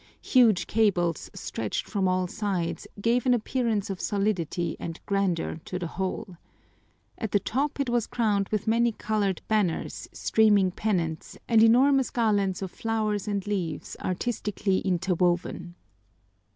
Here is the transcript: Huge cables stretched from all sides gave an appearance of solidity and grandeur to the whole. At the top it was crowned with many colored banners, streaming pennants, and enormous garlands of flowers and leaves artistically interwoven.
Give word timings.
Huge 0.23 0.65
cables 0.65 1.29
stretched 1.35 1.87
from 1.87 2.07
all 2.07 2.25
sides 2.25 2.87
gave 2.99 3.27
an 3.27 3.35
appearance 3.35 3.87
of 3.91 4.01
solidity 4.01 4.75
and 4.79 4.99
grandeur 5.05 5.57
to 5.65 5.77
the 5.77 5.85
whole. 5.85 6.37
At 7.19 7.33
the 7.33 7.39
top 7.39 7.79
it 7.79 7.87
was 7.87 8.07
crowned 8.07 8.49
with 8.49 8.65
many 8.65 8.93
colored 8.93 9.43
banners, 9.47 10.09
streaming 10.11 10.71
pennants, 10.71 11.37
and 11.47 11.61
enormous 11.61 12.09
garlands 12.09 12.63
of 12.63 12.71
flowers 12.71 13.27
and 13.27 13.45
leaves 13.45 13.95
artistically 14.03 14.79
interwoven. 14.79 15.75